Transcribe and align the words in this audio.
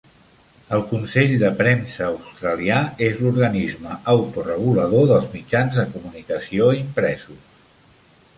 El 0.75 0.83
consell 0.91 1.33
de 1.43 1.51
premsa 1.59 2.07
australià 2.07 2.79
és 3.09 3.21
l'organisme 3.25 3.99
autoregulador 4.15 5.07
dels 5.13 5.29
mitjans 5.37 5.79
de 5.83 5.87
comunicació 5.95 6.73
impresos. 6.81 7.67